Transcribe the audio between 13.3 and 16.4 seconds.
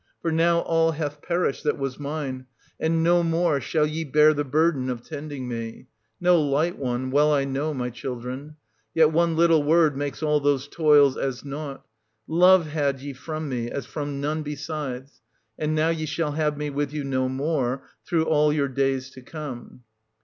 me, as from none beside; and now ye shall